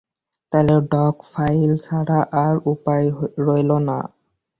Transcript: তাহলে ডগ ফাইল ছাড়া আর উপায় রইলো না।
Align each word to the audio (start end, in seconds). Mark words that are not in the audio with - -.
তাহলে 0.51 0.75
ডগ 0.91 1.15
ফাইল 1.31 1.71
ছাড়া 1.77 2.19
আর 2.43 2.53
উপায় 2.65 3.05
রইলো 3.45 3.77
না। 3.87 3.97